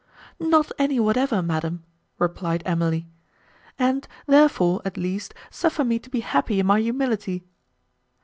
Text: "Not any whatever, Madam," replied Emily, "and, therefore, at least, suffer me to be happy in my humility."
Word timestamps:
"Not 0.39 0.71
any 0.79 0.99
whatever, 0.99 1.43
Madam," 1.43 1.83
replied 2.17 2.63
Emily, 2.65 3.05
"and, 3.77 4.07
therefore, 4.25 4.81
at 4.83 4.97
least, 4.97 5.35
suffer 5.51 5.83
me 5.83 5.99
to 5.99 6.09
be 6.09 6.21
happy 6.21 6.59
in 6.59 6.65
my 6.65 6.81
humility." 6.81 7.43